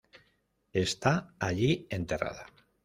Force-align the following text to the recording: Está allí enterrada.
Está 0.73 1.31
allí 1.37 1.85
enterrada. 1.91 2.47